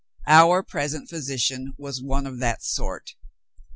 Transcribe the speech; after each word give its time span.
Our 0.25 0.63
present 0.63 1.09
physician 1.11 1.73
was 1.77 2.01
one 2.01 2.25
of 2.25 2.39
that 2.39 2.63
sort. 2.63 3.13